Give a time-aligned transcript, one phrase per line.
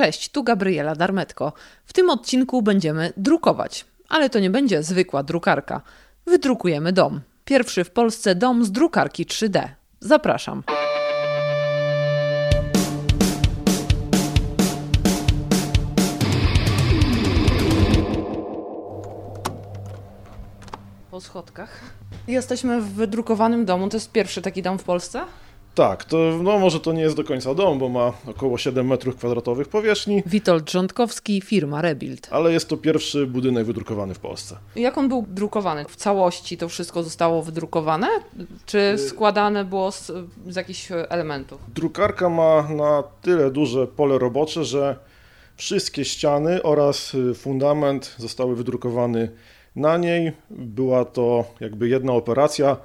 [0.00, 1.52] Cześć, tu Gabriela Darmetko.
[1.84, 5.80] W tym odcinku będziemy drukować, ale to nie będzie zwykła drukarka.
[6.26, 7.20] Wydrukujemy dom.
[7.44, 9.68] Pierwszy w Polsce dom z drukarki 3D.
[10.00, 10.62] Zapraszam.
[21.10, 21.80] Po schodkach.
[22.28, 23.88] Jesteśmy w wydrukowanym domu.
[23.88, 25.22] To jest pierwszy taki dom w Polsce?
[25.80, 29.16] Tak, to no może to nie jest do końca dom, bo ma około 7 metrów
[29.16, 32.28] kwadratowych powierzchni, Witold Rządkowski, firma Rebuild.
[32.30, 34.56] ale jest to pierwszy budynek wydrukowany w Polsce.
[34.76, 35.84] Jak on był drukowany?
[35.88, 38.08] W całości to wszystko zostało wydrukowane?
[38.66, 40.12] Czy składane było z,
[40.48, 41.60] z jakichś elementów?
[41.74, 44.96] Drukarka ma na tyle duże pole robocze, że
[45.56, 49.28] wszystkie ściany oraz y, fundament zostały wydrukowane
[49.76, 50.32] na niej.
[50.50, 52.76] Była to jakby jedna operacja.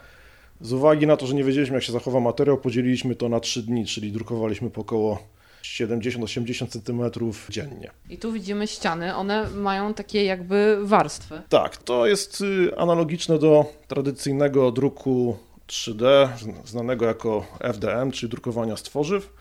[0.62, 3.64] Z uwagi na to, że nie wiedzieliśmy jak się zachowa materiał, podzieliliśmy to na 3
[3.64, 5.20] dni, czyli drukowaliśmy po około
[5.64, 7.92] 70-80 cm dziennie.
[8.10, 11.42] I tu widzimy ściany, one mają takie jakby warstwy.
[11.50, 16.28] Tak, to jest y, analogiczne do tradycyjnego druku 3D,
[16.66, 19.34] znanego jako FDM, czyli drukowania z tworzyw.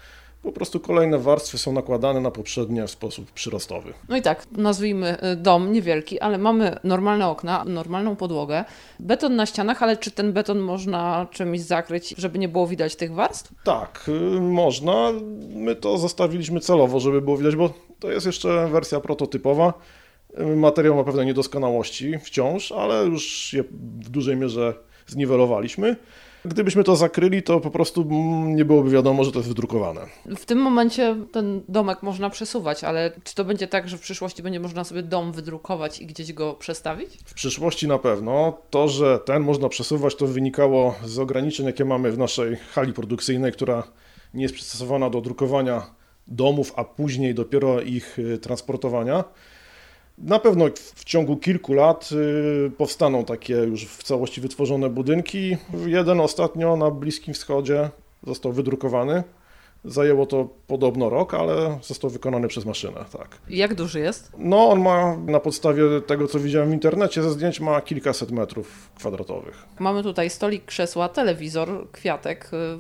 [0.45, 3.93] Po prostu kolejne warstwy są nakładane na poprzednie w sposób przyrostowy.
[4.09, 8.65] No i tak, nazwijmy y, dom niewielki, ale mamy normalne okna, normalną podłogę,
[9.01, 13.13] beton na ścianach, ale czy ten beton można czymś zakryć, żeby nie było widać tych
[13.15, 13.53] warstw?
[13.65, 15.13] Tak, y, można.
[15.55, 17.71] My to zostawiliśmy celowo, żeby było widać, bo
[18.01, 19.73] to jest jeszcze wersja prototypowa.
[20.41, 23.63] Y, Materiał ma pewne niedoskonałości wciąż, ale już je
[24.03, 24.75] w dużej mierze
[25.07, 25.97] zniwelowaliśmy.
[26.45, 30.01] Gdybyśmy to zakryli, to po prostu mm, nie byłoby wiadomo, że to jest wydrukowane.
[30.37, 34.43] W tym momencie ten domek można przesuwać, ale czy to będzie tak, że w przyszłości
[34.43, 37.19] będzie można sobie dom wydrukować i gdzieś go przestawić?
[37.25, 38.59] W przyszłości na pewno.
[38.71, 43.53] To, że ten można przesuwać, to wynikało z ograniczeń, jakie mamy w naszej hali produkcyjnej,
[43.53, 43.83] która
[44.35, 45.87] nie jest przystosowana do drukowania
[46.27, 49.25] domów, a później dopiero ich y, transportowania.
[50.19, 52.11] Na pewno w ciągu kilku lat
[52.67, 55.57] y, powstaną takie już w całości wytworzone budynki.
[55.87, 57.91] Jeden ostatnio na Bliskim Wschodzie
[58.27, 59.23] został wydrukowany.
[59.85, 63.39] Zajęło to podobno rok, ale został wykonany przez maszynę, tak.
[63.51, 64.33] Jak duży jest?
[64.39, 68.91] No, on ma na podstawie tego, co widziałem w internecie, ze zdjęć ma kilkaset metrów
[68.99, 69.67] kwadratowych.
[69.79, 72.79] Mamy tutaj stolik, krzesła, telewizor, kwiatek, y,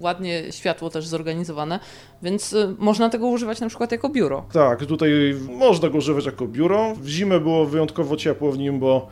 [0.00, 1.80] ładnie światło też zorganizowane,
[2.22, 4.44] więc y, można tego używać na przykład jako biuro.
[4.52, 5.10] Tak, tutaj
[5.48, 6.94] można go używać jako biuro.
[6.94, 9.08] W zimę było wyjątkowo ciepło w nim, bo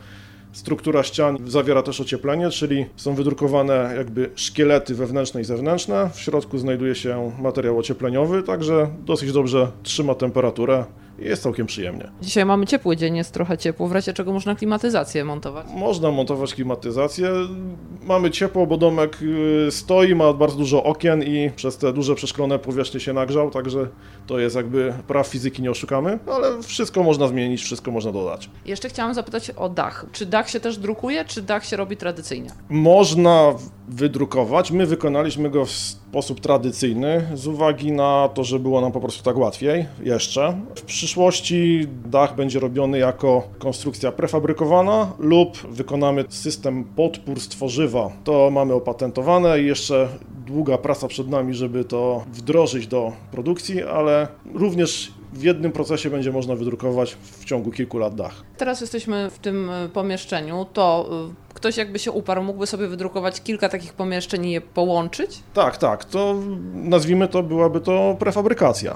[0.55, 6.09] struktura ścian zawiera też ocieplenie, czyli są wydrukowane jakby szkielety wewnętrzne i zewnętrzne.
[6.13, 10.85] W środku znajduje się materiał ociepleniowy, także dosyć dobrze trzyma temperaturę
[11.19, 12.11] jest całkiem przyjemnie.
[12.21, 15.67] Dzisiaj mamy ciepły dzień, jest trochę ciepło, w razie czego można klimatyzację montować.
[15.75, 17.29] Można montować klimatyzację.
[18.03, 19.17] Mamy ciepło, bo domek
[19.67, 23.87] y, stoi, ma bardzo dużo okien i przez te duże przeszklone powierzchnie się nagrzał, także
[24.27, 28.49] to jest jakby praw fizyki nie oszukamy, ale wszystko można zmienić, wszystko można dodać.
[28.65, 30.05] Jeszcze chciałam zapytać o dach.
[30.11, 32.49] Czy dach się też drukuje, czy dach się robi tradycyjnie?
[32.69, 33.53] Można
[33.87, 34.71] wydrukować.
[34.71, 39.23] My wykonaliśmy go w sposób tradycyjny, z uwagi na to, że było nam po prostu
[39.23, 40.57] tak łatwiej jeszcze.
[40.75, 48.11] W przyszłości dach będzie robiony jako konstrukcja prefabrykowana lub wykonamy system podpór z tworzywa.
[48.23, 50.07] To mamy opatentowane i jeszcze
[50.45, 56.31] długa praca przed nami, żeby to wdrożyć do produkcji, ale również w jednym procesie będzie
[56.31, 58.43] można wydrukować w ciągu kilku lat dach.
[58.57, 63.41] Teraz jesteśmy w tym y, pomieszczeniu, to y, ktoś jakby się uparł, mógłby sobie wydrukować
[63.41, 65.39] kilka takich pomieszczeń i je połączyć?
[65.53, 66.35] Tak, tak, to
[66.73, 68.95] nazwijmy to, byłaby to prefabrykacja.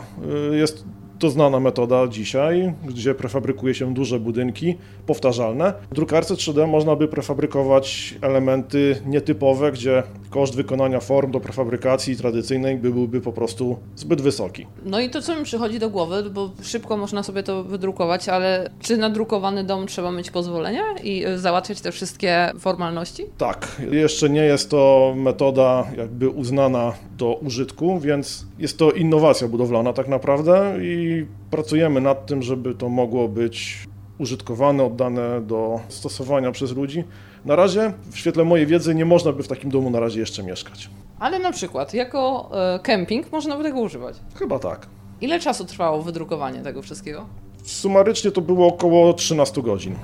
[0.53, 0.83] Y, Jest
[1.19, 4.75] to znana metoda dzisiaj, gdzie prefabrykuje się duże budynki
[5.05, 5.73] powtarzalne.
[5.91, 12.77] W drukarce 3D można by prefabrykować elementy nietypowe, gdzie koszt wykonania form do prefabrykacji tradycyjnej
[12.77, 14.65] byłby po prostu zbyt wysoki.
[14.85, 18.69] No i to, co mi przychodzi do głowy, bo szybko można sobie to wydrukować, ale
[18.79, 23.23] czy na drukowany dom trzeba mieć pozwolenie i załatwiać te wszystkie formalności?
[23.37, 29.93] Tak, jeszcze nie jest to metoda jakby uznana do użytku, więc jest to innowacja budowlana
[29.93, 31.08] tak naprawdę i
[31.51, 37.03] pracujemy nad tym, żeby to mogło być użytkowane, oddane do stosowania przez ludzi.
[37.45, 40.43] Na razie, w świetle mojej wiedzy, nie można by w takim domu na razie jeszcze
[40.43, 40.89] mieszkać.
[41.19, 44.15] Ale na przykład jako y, kemping można by tego używać.
[44.35, 44.87] Chyba tak.
[45.21, 47.25] Ile czasu trwało wydrukowanie tego wszystkiego?
[47.63, 49.95] Sumarycznie to było około 13 godzin.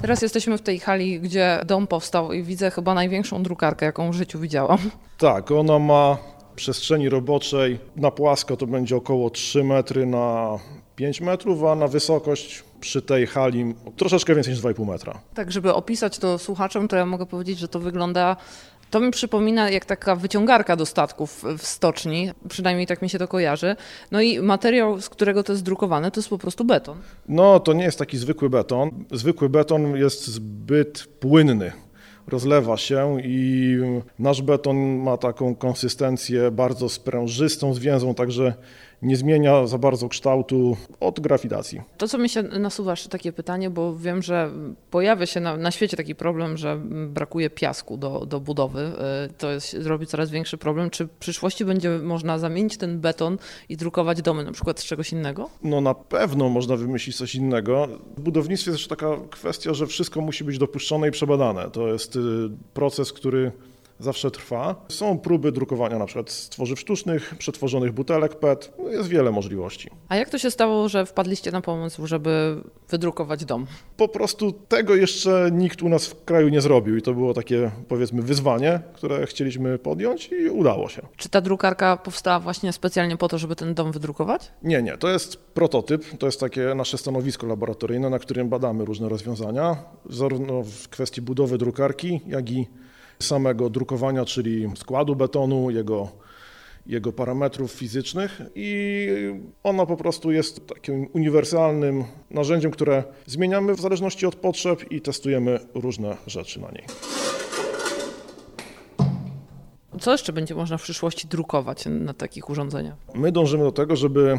[0.00, 4.14] Teraz jesteśmy w tej hali, gdzie dom powstał i widzę chyba największą drukarkę, jaką w
[4.14, 4.78] życiu widziałam.
[5.18, 6.16] Tak, ona ma
[6.56, 10.58] przestrzeni roboczej na płasko to będzie około 3 metry na
[10.96, 15.20] 5 metrów, a na wysokość przy tej hali troszeczkę więcej niż 2,5 metra.
[15.34, 18.36] Tak, żeby opisać to słuchaczom, to ja mogę powiedzieć, że to wygląda
[18.90, 23.28] To mi przypomina jak taka wyciągarka do statków w stoczni, przynajmniej tak mi się to
[23.28, 23.76] kojarzy.
[24.10, 26.98] No i materiał, z którego to jest drukowane, to jest po prostu beton.
[27.28, 28.90] No, to nie jest taki zwykły beton.
[29.12, 31.72] Zwykły beton jest zbyt płynny
[32.28, 33.76] rozlewa się i
[34.18, 38.54] nasz beton ma taką konsystencję bardzo sprężystą, zwięzłą, także
[39.04, 41.80] nie zmienia za bardzo kształtu od grawitacji.
[41.98, 44.50] To, co mi się nasuwa jeszcze takie pytanie, bo wiem, że
[44.90, 48.92] pojawia się na, na świecie taki problem, że brakuje piasku do, do budowy.
[49.30, 50.90] Y, to jest, robi coraz większy problem.
[50.90, 55.12] Czy w przyszłości będzie można zamienić ten beton i drukować domy na przykład z czegoś
[55.12, 55.50] innego?
[55.62, 57.88] No na pewno można wymyślić coś innego.
[58.16, 61.70] W budownictwie jest też taka kwestia, że wszystko musi być dopuszczone i przebadane.
[61.70, 62.20] To jest y,
[62.74, 63.52] proces, który
[64.04, 64.84] zawsze trwa.
[64.88, 68.72] Są próby drukowania na przykład z tworzyw sztucznych, przetworzonych butelek PET.
[68.90, 69.90] Jest wiele możliwości.
[70.08, 72.56] A jak to się stało, że wpadliście na pomysł, żeby
[72.88, 73.66] wydrukować dom?
[73.96, 77.70] Po prostu tego jeszcze nikt u nas w kraju nie zrobił i to było takie
[77.88, 81.02] powiedzmy wyzwanie, które chcieliśmy podjąć i udało się.
[81.16, 84.52] Czy ta drukarka powstała właśnie specjalnie po to, żeby ten dom wydrukować?
[84.62, 84.98] Nie, nie.
[84.98, 89.76] To jest prototyp, to jest takie nasze stanowisko laboratoryjne, na którym badamy różne rozwiązania,
[90.10, 92.66] zarówno w kwestii budowy drukarki, jak i
[93.18, 96.08] samego drukowania, czyli składu betonu, jego,
[96.86, 99.08] jego parametrów fizycznych i
[99.62, 105.60] ona po prostu jest takim uniwersalnym narzędziem, które zmieniamy w zależności od potrzeb i testujemy
[105.74, 106.84] różne rzeczy na niej.
[110.00, 112.94] Co jeszcze będzie można w przyszłości drukować na takich urządzeniach?
[113.14, 114.38] My dążymy do tego, żeby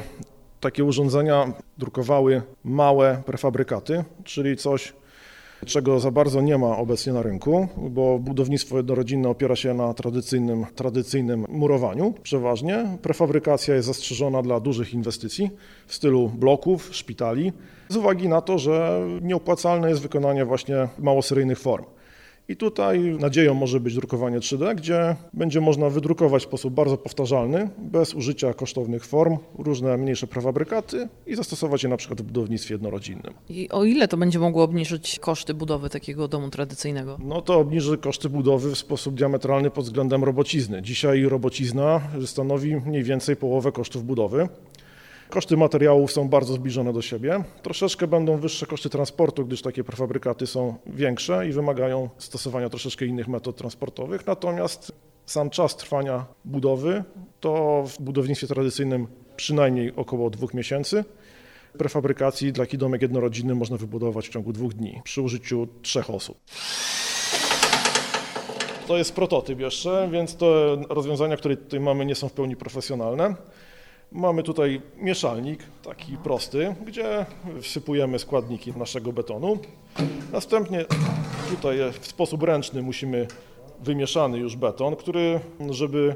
[0.59, 4.93] takie urządzenia drukowały małe prefabrykaty, czyli coś,
[5.65, 10.65] czego za bardzo nie ma obecnie na rynku, bo budownictwo jednorodzinne opiera się na tradycyjnym,
[10.75, 12.97] tradycyjnym murowaniu przeważnie.
[13.01, 15.49] Prefabrykacja jest zastrzeżona dla dużych inwestycji
[15.87, 17.53] w stylu bloków, szpitali,
[17.89, 21.85] z uwagi na to, że nieopłacalne jest wykonanie właśnie małoseryjnych form.
[22.49, 27.69] I tutaj nadzieją może być drukowanie 3D, gdzie będzie można wydrukować w sposób bardzo powtarzalny,
[27.77, 33.33] bez użycia kosztownych form, różne mniejsze prefabrykaty i zastosować je na przykład w budownictwie jednorodzinnym.
[33.49, 37.17] I o ile to będzie mogło obniżyć koszty budowy takiego domu tradycyjnego?
[37.23, 40.81] No to obniży koszty budowy w sposób diametralny pod względem robocizny.
[40.81, 44.47] Dzisiaj robocizna stanowi mniej więcej połowę kosztów budowy.
[45.29, 47.43] Koszty materiałów są bardzo zbliżone do siebie.
[47.61, 53.27] Troszeczkę będą wyższe koszty transportu, gdyż takie prefabrykaty są większe i wymagają stosowania troszeczkę innych
[53.27, 54.27] metod transportowych.
[54.27, 54.91] Natomiast
[55.25, 57.03] sam czas trwania budowy
[57.39, 61.03] to w budownictwie tradycyjnym przynajmniej około dwóch miesięcy.
[61.77, 66.37] Prefabrykacji dla domek jednorodzinny można wybudować w ciągu dwóch dni przy użyciu trzech osób.
[68.87, 70.45] To jest prototyp jeszcze, więc te
[70.89, 73.35] rozwiązania, które tutaj mamy, nie są w pełni profesjonalne.
[74.15, 77.25] Mamy tutaj mieszalnik, taki prosty, gdzie
[77.61, 79.57] wsypujemy składniki naszego betonu.
[80.31, 80.85] Następnie
[81.51, 83.27] tutaj w sposób ręczny musimy
[83.79, 85.39] wymieszany już beton, który,
[85.69, 86.15] żeby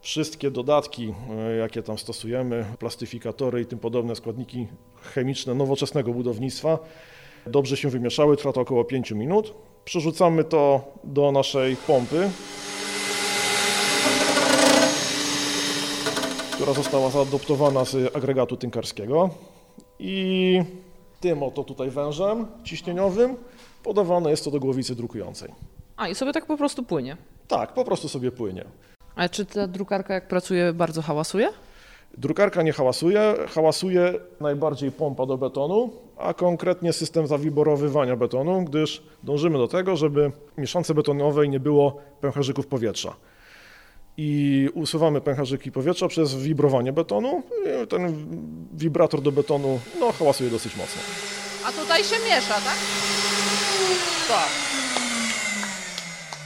[0.00, 4.66] wszystkie dodatki, e, jakie tam stosujemy, plastyfikatory i tym podobne składniki
[5.02, 6.78] chemiczne nowoczesnego budownictwa,
[7.46, 9.54] dobrze się wymieszały, trwa to około 5 minut.
[9.84, 12.30] Przerzucamy to do naszej pompy,
[16.70, 19.30] która została zaadoptowana z agregatu tynkarskiego
[19.98, 20.62] i
[21.20, 23.36] tym oto tutaj wężem ciśnieniowym
[23.82, 25.50] podawane jest to do głowicy drukującej.
[25.96, 27.16] A i sobie tak po prostu płynie?
[27.48, 28.64] Tak, po prostu sobie płynie.
[29.16, 31.48] A czy ta drukarka jak pracuje bardzo hałasuje?
[32.18, 39.58] Drukarka nie hałasuje, hałasuje najbardziej pompa do betonu, a konkretnie system zawiborowywania betonu, gdyż dążymy
[39.58, 43.14] do tego, żeby mieszance betonowej nie było pęcherzyków powietrza
[44.16, 47.42] i usuwamy pęcherzyki powietrza przez wibrowanie betonu.
[47.88, 48.26] Ten
[48.72, 51.02] wibrator do betonu no, hałasuje dosyć mocno.
[51.66, 52.76] A tutaj się miesza, tak?
[54.28, 54.48] Tak.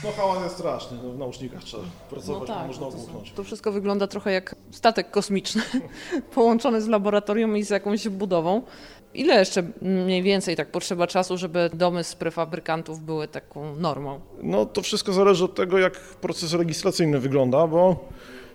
[0.05, 3.31] No hałas jest straszny, no, w naucznikach trzeba pracować, no tak, można ogłuchnąć.
[3.31, 5.63] To, to wszystko wygląda trochę jak statek kosmiczny
[6.35, 8.63] połączony z laboratorium i z jakąś budową.
[9.15, 14.21] Ile jeszcze mniej więcej tak potrzeba czasu, żeby domy z prefabrykantów były taką normą?
[14.43, 18.09] No to wszystko zależy od tego, jak proces legislacyjny wygląda, bo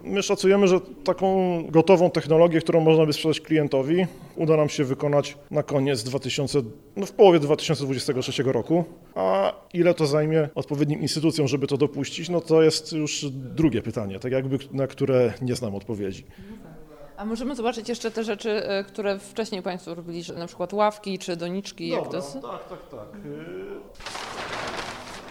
[0.03, 1.27] my szacujemy, że taką
[1.69, 6.61] gotową technologię, którą można by sprzedać klientowi, uda nam się wykonać na koniec 2000,
[6.95, 8.83] no w połowie 2023 roku.
[9.15, 14.19] A ile to zajmie odpowiednim instytucjom, żeby to dopuścić, no to jest już drugie pytanie,
[14.19, 16.25] tak jakby na które nie znam odpowiedzi.
[17.17, 21.19] A możemy zobaczyć jeszcze te rzeczy, e, które wcześniej Państwo robili, że na przykład ławki
[21.19, 22.33] czy doniczki, Dobra, jak to jest?
[22.33, 23.07] Tak, tak, tak.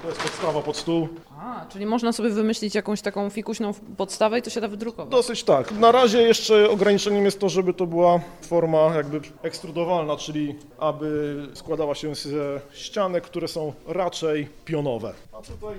[0.03, 1.09] To jest podstawa pod stół.
[1.41, 5.11] A, czyli można sobie wymyślić jakąś taką fikuśną podstawę i to się da wydrukować.
[5.11, 5.73] Dosyć tak.
[5.73, 11.95] Na razie jeszcze ograniczeniem jest to, żeby to była forma jakby ekstrudowalna, czyli aby składała
[11.95, 15.15] się z ścianek, które są raczej pionowe.
[15.33, 15.75] A tutaj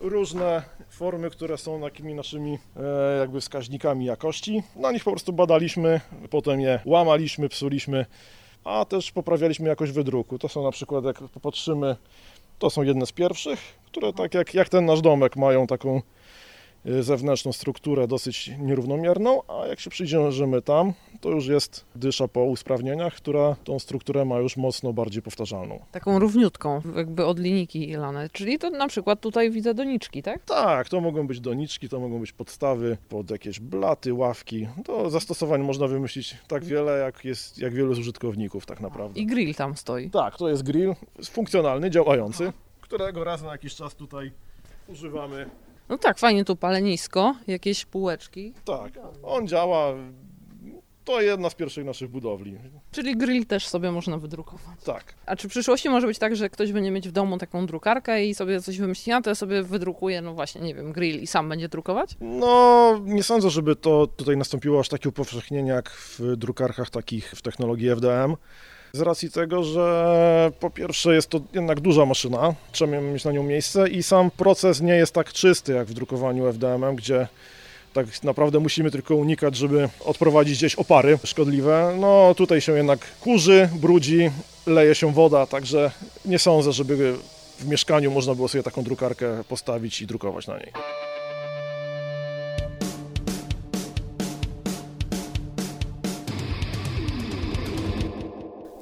[0.00, 4.62] różne formy, które są takimi naszymi e, jakby wskaźnikami jakości.
[4.76, 8.06] Na nich po prostu badaliśmy, potem je łamaliśmy, psuliśmy,
[8.64, 10.38] a też poprawialiśmy jakość wydruku.
[10.38, 11.96] To są na przykład, jak popatrzymy,
[12.62, 16.02] to są jedne z pierwszych, które tak jak, jak ten nasz domek mają taką
[16.84, 23.14] zewnętrzną strukturę dosyć nierównomierną, a jak się przyjrzymy tam, to już jest dysza po usprawnieniach,
[23.14, 25.80] która tą strukturę ma już mocno bardziej powtarzalną.
[25.92, 28.28] Taką równiutką, jakby od linijki lane.
[28.32, 30.44] Czyli to na przykład tutaj widzę doniczki, tak?
[30.44, 34.68] Tak, to mogą być doniczki, to mogą być podstawy pod jakieś blaty, ławki.
[34.84, 39.20] To zastosowań można wymyślić tak wiele, jak jest, jak wielu z użytkowników tak naprawdę.
[39.20, 40.10] I grill tam stoi.
[40.10, 44.32] Tak, to jest grill funkcjonalny, działający, którego raz na jakiś czas tutaj
[44.88, 45.50] używamy
[45.92, 48.52] no tak, fajnie tu palenisko, jakieś półeczki.
[48.64, 49.94] Tak, on działa.
[51.04, 52.58] To jedna z pierwszych naszych budowli.
[52.90, 54.84] Czyli grill też sobie można wydrukować.
[54.84, 55.14] Tak.
[55.26, 58.26] A czy w przyszłości może być tak, że ktoś będzie mieć w domu taką drukarkę
[58.26, 61.26] i sobie coś wymyśli, a to ja sobie wydrukuję, no właśnie, nie wiem, grill i
[61.26, 62.16] sam będzie drukować?
[62.20, 67.42] No, nie sądzę, żeby to tutaj nastąpiło aż takie upowszechnienie jak w drukarkach takich w
[67.42, 68.36] technologii FDM.
[68.94, 73.42] Z racji tego, że po pierwsze jest to jednak duża maszyna, trzeba mieć na nią
[73.42, 77.26] miejsce i sam proces nie jest tak czysty jak w drukowaniu FDM, gdzie
[77.92, 81.96] tak naprawdę musimy tylko unikać, żeby odprowadzić gdzieś opary szkodliwe.
[82.00, 84.30] No tutaj się jednak kurzy, brudzi,
[84.66, 85.90] leje się woda, także
[86.24, 87.14] nie sądzę, żeby
[87.58, 90.72] w mieszkaniu można było sobie taką drukarkę postawić i drukować na niej.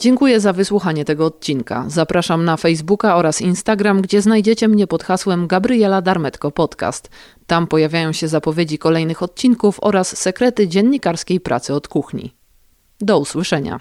[0.00, 1.85] Dziękuję za wysłuchanie tego odcinka.
[1.88, 7.11] Zapraszam na Facebooka oraz Instagram, gdzie znajdziecie mnie pod hasłem Gabriela Darmetko Podcast.
[7.47, 12.35] Tam pojawiają się zapowiedzi kolejnych odcinków oraz sekrety dziennikarskiej pracy od kuchni.
[13.00, 13.78] Do usłyszenia.